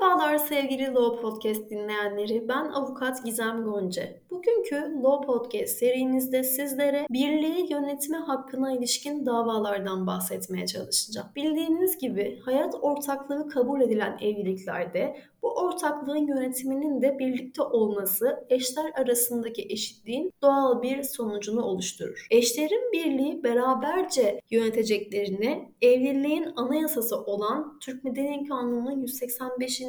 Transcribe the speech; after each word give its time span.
Merhabalar 0.00 0.38
sevgili 0.38 0.94
Law 0.94 1.22
Podcast 1.22 1.70
dinleyenleri. 1.70 2.48
Ben 2.48 2.64
avukat 2.64 3.24
Gizem 3.24 3.64
Gonca. 3.64 4.02
Bugünkü 4.30 4.76
Law 5.02 5.26
Podcast 5.26 5.78
serimizde 5.78 6.42
sizlere 6.42 7.06
birliği 7.10 7.72
yönetme 7.72 8.16
hakkına 8.16 8.72
ilişkin 8.72 9.26
davalardan 9.26 10.06
bahsetmeye 10.06 10.66
çalışacağım. 10.66 11.28
Bildiğiniz 11.36 11.98
gibi 11.98 12.40
hayat 12.44 12.74
ortaklığı 12.80 13.48
kabul 13.48 13.80
edilen 13.80 14.18
evliliklerde 14.20 15.16
bu 15.42 15.54
ortaklığın 15.54 16.26
yönetiminin 16.26 17.02
de 17.02 17.18
birlikte 17.18 17.62
olması 17.62 18.46
eşler 18.48 18.92
arasındaki 18.94 19.66
eşitliğin 19.70 20.32
doğal 20.42 20.82
bir 20.82 21.02
sonucunu 21.02 21.62
oluşturur. 21.62 22.26
Eşlerin 22.30 22.92
birliği 22.92 23.44
beraberce 23.44 24.40
yöneteceklerini 24.50 25.72
evliliğin 25.82 26.52
anayasası 26.56 27.16
olan 27.16 27.78
Türk 27.80 28.04
Medeni 28.04 28.48
Kanunu'nun 28.48 29.00
185. 29.00 29.82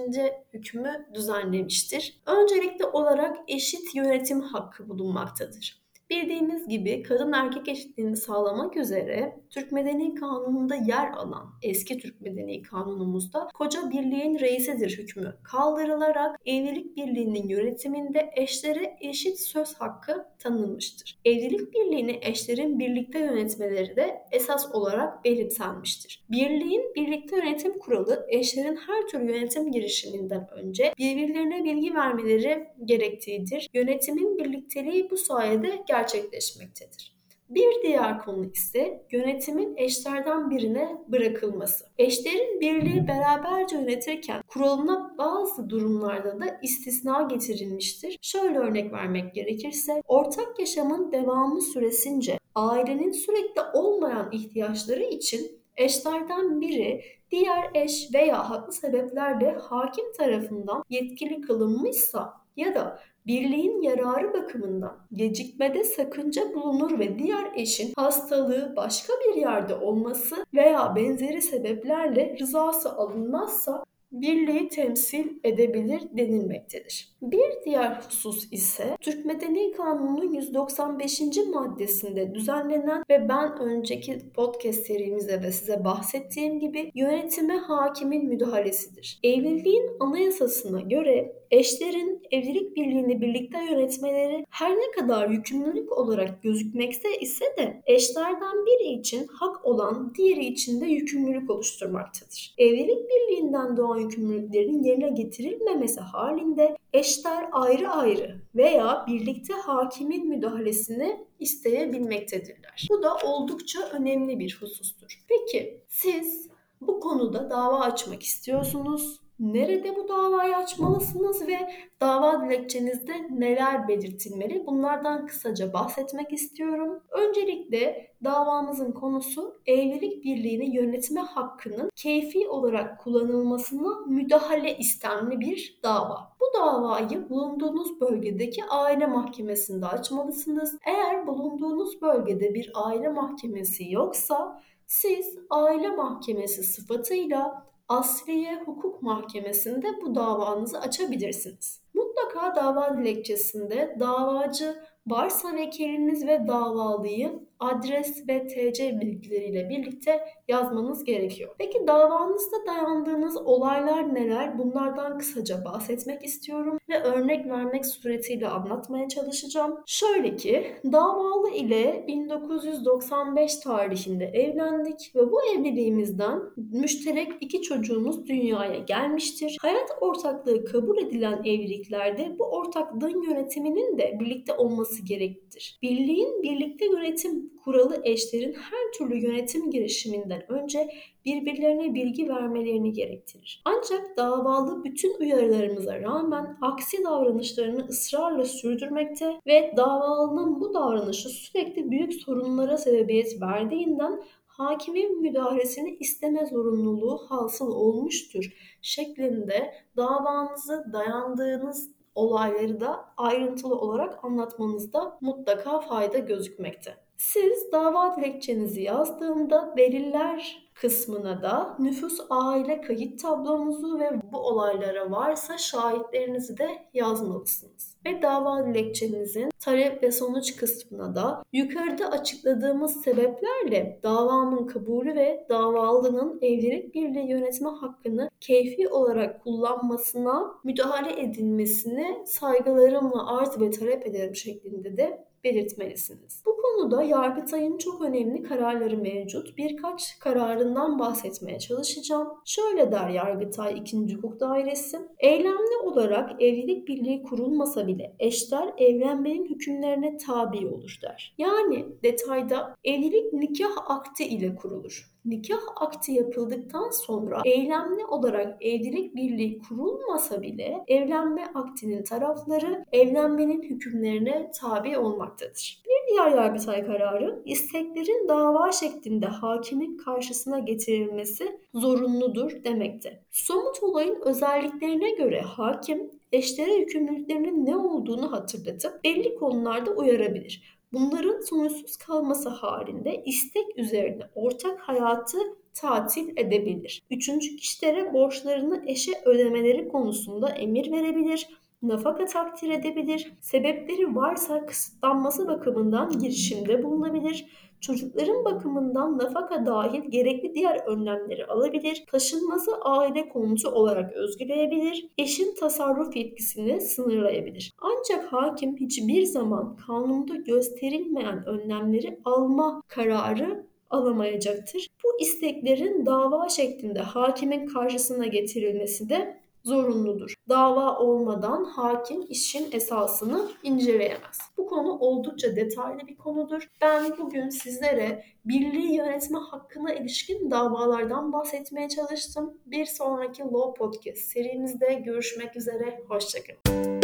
hükmü 0.53 1.07
düzenlemiştir. 1.13 2.21
Öncelikli 2.25 2.85
olarak 2.85 3.37
eşit 3.47 3.95
yönetim 3.95 4.41
hakkı 4.41 4.89
bulunmaktadır. 4.89 5.79
Bildiğimiz 6.09 6.67
gibi 6.67 7.03
kadın 7.03 7.31
erkek 7.31 7.67
eşitliğini 7.67 8.17
sağlamak 8.17 8.77
üzere 8.77 9.39
Türk 9.49 9.71
Medeni 9.71 10.15
Kanunu'nda 10.15 10.75
yer 10.75 11.11
alan 11.11 11.49
eski 11.61 11.97
Türk 11.97 12.21
Medeni 12.21 12.61
Kanunumuzda 12.61 13.47
koca 13.53 13.89
birliğin 13.89 14.39
reisidir 14.39 14.97
hükmü 14.97 15.35
kaldırılarak 15.43 16.39
evlilik 16.45 16.97
birliğinin 16.97 17.47
yönetiminde 17.47 18.31
eşlere 18.35 18.97
eşit 19.01 19.39
söz 19.39 19.75
hakkı 19.75 20.25
tanınmıştır. 20.39 21.19
Evlilik 21.25 21.73
birliğini 21.73 22.19
eşlerin 22.21 22.79
birlikte 22.79 23.19
yönetmeleri 23.19 23.95
de 23.95 24.21
esas 24.31 24.75
olarak 24.75 25.25
belirtilmiştir. 25.25 26.25
Birliğin 26.31 26.95
birlikte 26.95 27.35
yönetim 27.35 27.79
kuralı 27.79 28.25
eşlerin 28.29 28.75
her 28.75 29.07
türlü 29.07 29.31
yönetim 29.31 29.71
girişiminden 29.71 30.47
önce 30.51 30.93
birbirlerine 30.97 31.63
bilgi 31.63 31.95
vermeleri 31.95 32.67
gerektiğidir. 32.85 33.69
Yönetimin 33.73 34.37
birlikteliği 34.37 35.09
bu 35.11 35.17
sayede 35.17 35.67
gerçekleşir 35.87 35.98
gerçekleşmektedir. 35.99 37.19
Bir 37.49 37.81
diğer 37.83 38.19
konu 38.19 38.45
ise 38.45 39.05
yönetimin 39.11 39.77
eşlerden 39.77 40.49
birine 40.49 40.97
bırakılması. 41.07 41.85
Eşlerin 41.97 42.61
birliği 42.61 43.07
beraberce 43.07 43.75
yönetirken 43.75 44.41
kuralına 44.47 45.15
bazı 45.17 45.69
durumlarda 45.69 46.39
da 46.39 46.59
istisna 46.63 47.21
getirilmiştir. 47.21 48.17
Şöyle 48.21 48.59
örnek 48.59 48.93
vermek 48.93 49.35
gerekirse 49.35 50.01
ortak 50.07 50.59
yaşamın 50.59 51.11
devamı 51.11 51.61
süresince 51.61 52.39
ailenin 52.55 53.11
sürekli 53.11 53.61
olmayan 53.73 54.29
ihtiyaçları 54.31 55.03
için 55.03 55.51
eşlerden 55.77 56.61
biri 56.61 57.01
diğer 57.31 57.69
eş 57.73 58.13
veya 58.13 58.49
haklı 58.49 58.73
sebeplerle 58.73 59.51
hakim 59.51 60.05
tarafından 60.17 60.83
yetkili 60.89 61.41
kılınmışsa 61.41 62.33
ya 62.57 62.75
da 62.75 62.99
birliğin 63.29 63.81
yararı 63.81 64.33
bakımından 64.33 64.97
gecikmede 65.13 65.83
sakınca 65.83 66.53
bulunur 66.53 66.99
ve 66.99 67.19
diğer 67.19 67.51
eşin 67.55 67.93
hastalığı 67.95 68.73
başka 68.75 69.13
bir 69.13 69.41
yerde 69.41 69.75
olması 69.75 70.45
veya 70.53 70.95
benzeri 70.95 71.41
sebeplerle 71.41 72.35
rızası 72.39 72.91
alınmazsa 72.91 73.83
birliği 74.11 74.69
temsil 74.69 75.27
edebilir 75.43 76.01
denilmektedir. 76.17 77.17
Bir 77.21 77.65
diğer 77.65 77.91
husus 77.91 78.53
ise 78.53 78.97
Türk 79.01 79.25
Medeni 79.25 79.71
Kanunu'nun 79.71 80.33
195. 80.33 81.21
maddesinde 81.53 82.35
düzenlenen 82.35 83.03
ve 83.09 83.29
ben 83.29 83.59
önceki 83.59 84.31
podcast 84.35 84.85
serimizde 84.85 85.43
de 85.43 85.51
size 85.51 85.83
bahsettiğim 85.83 86.59
gibi 86.59 86.91
yönetime 86.95 87.57
hakimin 87.57 88.27
müdahalesidir. 88.27 89.19
Evliliğin 89.23 89.89
anayasasına 89.99 90.81
göre 90.81 91.38
eşlerin 91.51 92.21
evlilik 92.31 92.75
birliğini 92.75 93.21
birlikte 93.21 93.63
yönetmeleri 93.63 94.45
her 94.49 94.71
ne 94.71 94.91
kadar 94.91 95.29
yükümlülük 95.29 95.91
olarak 95.91 96.43
gözükmekte 96.43 97.19
ise 97.19 97.45
de 97.57 97.83
eşlerden 97.85 98.65
biri 98.65 98.99
için 98.99 99.27
hak 99.27 99.65
olan 99.65 100.13
diğeri 100.15 100.45
için 100.45 100.81
de 100.81 100.85
yükümlülük 100.85 101.49
oluşturmaktadır. 101.49 102.55
Evlilik 102.57 103.09
birliğinden 103.09 103.77
doğan 103.77 103.99
yükümlülüklerin 103.99 104.83
yerine 104.83 105.09
getirilmemesi 105.09 105.99
halinde 105.99 106.77
eşler 106.93 107.45
ayrı 107.51 107.89
ayrı 107.89 108.41
veya 108.55 109.05
birlikte 109.07 109.53
hakimin 109.53 110.27
müdahalesini 110.27 111.25
isteyebilmektedirler. 111.39 112.87
Bu 112.89 113.03
da 113.03 113.15
oldukça 113.15 113.79
önemli 113.89 114.39
bir 114.39 114.57
husustur. 114.61 115.23
Peki 115.27 115.81
siz 115.87 116.49
bu 116.81 116.99
konuda 116.99 117.49
dava 117.49 117.79
açmak 117.79 118.23
istiyorsunuz 118.23 119.19
nerede 119.39 119.95
bu 119.95 120.07
davayı 120.07 120.55
açmalısınız 120.57 121.47
ve 121.47 121.57
dava 122.01 122.45
dilekçenizde 122.45 123.13
neler 123.29 123.87
belirtilmeli? 123.87 124.65
Bunlardan 124.65 125.27
kısaca 125.27 125.73
bahsetmek 125.73 126.33
istiyorum. 126.33 127.03
Öncelikle 127.09 128.11
davamızın 128.23 128.91
konusu 128.91 129.61
evlilik 129.65 130.23
birliğini 130.23 130.75
yönetme 130.75 131.21
hakkının 131.21 131.89
keyfi 131.95 132.47
olarak 132.47 132.99
kullanılmasına 132.99 133.99
müdahale 134.07 134.77
istemli 134.77 135.39
bir 135.39 135.79
dava. 135.83 136.33
Bu 136.41 136.59
davayı 136.59 137.29
bulunduğunuz 137.29 138.01
bölgedeki 138.01 138.63
aile 138.63 139.05
mahkemesinde 139.05 139.85
açmalısınız. 139.85 140.77
Eğer 140.85 141.27
bulunduğunuz 141.27 142.01
bölgede 142.01 142.53
bir 142.53 142.71
aile 142.73 143.09
mahkemesi 143.09 143.91
yoksa 143.91 144.61
siz 144.87 145.37
aile 145.49 145.89
mahkemesi 145.89 146.63
sıfatıyla 146.63 147.69
Asliye 147.89 148.63
Hukuk 148.65 149.01
Mahkemesi'nde 149.01 150.01
bu 150.01 150.15
davanızı 150.15 150.79
açabilirsiniz. 150.79 151.81
Mutlaka 151.93 152.55
dava 152.55 152.97
dilekçesinde 152.97 153.95
davacı 153.99 154.83
varsa 155.07 155.53
vekiliniz 155.55 156.27
ve 156.27 156.47
davalıyı 156.47 157.48
adres 157.59 158.27
ve 158.27 158.47
TC 158.47 159.01
bilgileriyle 159.01 159.69
birlikte 159.69 160.19
yazmanız 160.47 161.03
gerekiyor. 161.03 161.55
Peki 161.57 161.87
davanızda 161.87 162.55
dayandığınız 162.67 163.37
olaylar 163.37 164.15
neler? 164.15 164.57
Bunlardan 164.57 165.17
kısaca 165.17 165.65
bahsetmek 165.65 166.25
istiyorum 166.25 166.77
ve 166.89 167.03
örnek 167.03 167.45
vermek 167.45 167.85
suretiyle 167.85 168.47
anlatmaya 168.47 169.07
çalışacağım. 169.07 169.79
Şöyle 169.85 170.35
ki 170.35 170.67
davalı 170.91 171.49
ile 171.49 172.05
1995 172.07 173.55
tarihinde 173.57 174.25
evlendik 174.25 175.11
ve 175.15 175.31
bu 175.31 175.43
evliliğimizden 175.43 176.41
müşterek 176.57 177.31
iki 177.41 177.61
çocuğumuz 177.61 178.27
dünyaya 178.27 178.79
gelmiştir. 178.79 179.57
Hayat 179.61 179.89
ortaklığı 180.01 180.65
kabul 180.65 180.97
edilen 180.97 181.41
evliliklerde 181.45 182.35
bu 182.39 182.43
ortaklığın 182.43 183.21
yönetiminin 183.21 183.97
de 183.97 184.17
birlikte 184.19 184.53
olması 184.53 185.05
gereklidir. 185.05 185.79
Birliğin 185.81 186.43
birlikte 186.43 186.85
yönetim 186.85 187.48
kuralı 187.63 188.01
eşlerin 188.03 188.53
her 188.53 188.91
türlü 188.97 189.27
yönetim 189.27 189.71
girişiminden 189.71 190.51
önce 190.51 190.89
birbirlerine 191.25 191.93
bilgi 191.93 192.29
vermelerini 192.29 192.93
gerektirir. 192.93 193.61
Ancak 193.65 194.17
davalı 194.17 194.83
bütün 194.83 195.19
uyarılarımıza 195.19 196.01
rağmen 196.01 196.57
aksi 196.61 197.03
davranışlarını 197.03 197.87
ısrarla 197.87 198.45
sürdürmekte 198.45 199.39
ve 199.47 199.73
davalının 199.77 200.61
bu 200.61 200.73
davranışı 200.73 201.29
sürekli 201.29 201.91
büyük 201.91 202.13
sorunlara 202.13 202.77
sebebiyet 202.77 203.41
verdiğinden 203.41 204.23
hakimin 204.47 205.21
müdahalesini 205.21 205.97
isteme 205.99 206.45
zorunluluğu 206.45 207.17
hasıl 207.29 207.71
olmuştur 207.71 208.53
şeklinde 208.81 209.73
davanızı 209.97 210.85
dayandığınız 210.93 211.91
olayları 212.15 212.79
da 212.79 213.05
ayrıntılı 213.17 213.75
olarak 213.75 214.23
anlatmanızda 214.23 215.17
mutlaka 215.21 215.79
fayda 215.79 216.17
gözükmekte. 216.17 217.08
Siz 217.19 217.71
dava 217.71 218.15
dilekçenizi 218.17 218.81
yazdığında 218.81 219.73
deliller 219.77 220.69
kısmına 220.73 221.41
da 221.41 221.75
nüfus 221.79 222.19
aile 222.29 222.81
kayıt 222.81 223.21
tablonuzu 223.21 223.99
ve 223.99 224.11
bu 224.31 224.37
olaylara 224.37 225.11
varsa 225.11 225.57
şahitlerinizi 225.57 226.57
de 226.57 226.69
yazmalısınız. 226.93 227.97
Ve 228.05 228.21
dava 228.21 228.65
dilekçenizin 228.65 229.49
talep 229.59 230.03
ve 230.03 230.11
sonuç 230.11 230.55
kısmına 230.55 231.15
da 231.15 231.43
yukarıda 231.53 232.11
açıkladığımız 232.11 233.01
sebeplerle 233.01 233.99
davamın 234.03 234.67
kabulü 234.67 235.15
ve 235.15 235.45
davalının 235.49 236.39
evlilik 236.41 236.95
birliği 236.95 237.29
yönetme 237.29 237.69
hakkını 237.69 238.29
keyfi 238.39 238.89
olarak 238.89 239.43
kullanmasına 239.43 240.51
müdahale 240.63 241.21
edilmesini 241.21 242.23
saygılarımla 242.25 243.37
arz 243.37 243.61
ve 243.61 243.71
talep 243.71 244.05
ederim 244.05 244.35
şeklinde 244.35 244.97
de 244.97 245.29
belirtmelisiniz. 245.43 246.43
Konuda 246.75 247.03
Yargıtay'ın 247.03 247.77
çok 247.77 248.01
önemli 248.01 248.43
kararları 248.43 248.97
mevcut. 248.97 249.57
Birkaç 249.57 250.19
kararından 250.19 250.99
bahsetmeye 250.99 251.59
çalışacağım. 251.59 252.27
Şöyle 252.45 252.91
der 252.91 253.09
Yargıtay 253.09 253.77
2. 253.77 254.15
Hukuk 254.15 254.39
Dairesi. 254.39 254.97
Eylemli 255.19 255.77
olarak 255.83 256.41
evlilik 256.41 256.87
birliği 256.87 257.23
kurulmasa 257.23 257.87
bile 257.87 258.15
eşler 258.19 258.73
evlenmenin 258.77 259.45
hükümlerine 259.45 260.17
tabi 260.17 260.67
olur 260.67 260.99
der. 261.01 261.35
Yani 261.37 261.85
detayda 262.03 262.75
evlilik 262.83 263.33
nikah 263.33 263.91
akti 263.91 264.25
ile 264.25 264.55
kurulur. 264.55 265.19
Nikah 265.25 265.61
akti 265.75 266.11
yapıldıktan 266.11 266.89
sonra 266.89 267.41
eylemli 267.45 268.05
olarak 268.05 268.63
evlilik 268.65 269.15
birliği 269.15 269.59
kurulmasa 269.59 270.41
bile 270.41 270.83
evlenme 270.87 271.45
aktinin 271.55 272.03
tarafları 272.03 272.85
evlenmenin 272.91 273.61
hükümlerine 273.63 274.51
tabi 274.61 274.97
olmaktadır. 274.97 275.81
Diğer 276.09 276.31
Yargıtay 276.31 276.85
kararı 276.85 277.41
isteklerin 277.45 278.27
dava 278.27 278.71
şeklinde 278.71 279.25
hakimin 279.25 279.97
karşısına 279.97 280.59
getirilmesi 280.59 281.59
zorunludur 281.73 282.63
demekte. 282.63 283.23
Somut 283.31 283.83
olayın 283.83 284.21
özelliklerine 284.25 285.11
göre 285.11 285.41
hakim 285.41 286.11
eşlere 286.31 286.73
yükümlülüklerinin 286.73 287.65
ne 287.65 287.77
olduğunu 287.77 288.31
hatırlatıp 288.31 289.03
belli 289.03 289.35
konularda 289.35 289.91
uyarabilir. 289.91 290.79
Bunların 290.93 291.41
sonuçsuz 291.41 291.97
kalması 291.97 292.49
halinde 292.49 293.23
istek 293.25 293.77
üzerine 293.77 294.23
ortak 294.35 294.79
hayatı 294.79 295.37
tatil 295.73 296.37
edebilir. 296.37 297.01
Üçüncü 297.11 297.55
kişilere 297.55 298.13
borçlarını 298.13 298.83
eşe 298.87 299.11
ödemeleri 299.25 299.87
konusunda 299.87 300.49
emir 300.49 300.91
verebilir 300.91 301.47
nafaka 301.81 302.25
takdir 302.25 302.69
edebilir, 302.69 303.33
sebepleri 303.41 304.15
varsa 304.15 304.65
kısıtlanması 304.65 305.47
bakımından 305.47 306.19
girişimde 306.19 306.83
bulunabilir, 306.83 307.45
çocukların 307.81 308.45
bakımından 308.45 309.17
nafaka 309.17 309.65
dahil 309.65 310.01
gerekli 310.09 310.53
diğer 310.55 310.79
önlemleri 310.87 311.45
alabilir, 311.45 312.03
taşınmazı 312.11 312.71
aile 312.81 313.29
konutu 313.29 313.69
olarak 313.69 314.13
özgüleyebilir, 314.13 315.07
eşin 315.17 315.55
tasarruf 315.55 316.15
yetkisini 316.15 316.81
sınırlayabilir. 316.81 317.73
Ancak 317.81 318.33
hakim 318.33 318.77
hiçbir 318.77 319.23
zaman 319.23 319.75
kanunda 319.75 320.35
gösterilmeyen 320.35 321.45
önlemleri 321.45 322.19
alma 322.25 322.81
kararı 322.87 323.65
alamayacaktır. 323.89 324.87
Bu 325.03 325.21
isteklerin 325.21 326.05
dava 326.05 326.49
şeklinde 326.49 326.99
hakimin 326.99 327.65
karşısına 327.65 328.25
getirilmesi 328.25 329.09
de 329.09 329.38
zorunludur. 329.63 330.33
Dava 330.49 330.97
olmadan 330.97 331.63
hakim 331.63 332.25
işin 332.29 332.71
esasını 332.71 333.49
inceleyemez. 333.63 334.39
Bu 334.57 334.67
konu 334.67 334.91
oldukça 334.91 335.55
detaylı 335.55 336.07
bir 336.07 336.17
konudur. 336.17 336.67
Ben 336.81 337.17
bugün 337.17 337.49
sizlere 337.49 338.23
birliği 338.45 338.95
yönetme 338.95 339.39
hakkına 339.39 339.93
ilişkin 339.93 340.51
davalardan 340.51 341.33
bahsetmeye 341.33 341.89
çalıştım. 341.89 342.57
Bir 342.65 342.85
sonraki 342.85 343.43
Law 343.43 343.73
Podcast 343.77 344.17
serimizde 344.17 344.93
görüşmek 344.93 345.55
üzere. 345.55 346.01
Hoşçakalın. 346.09 346.98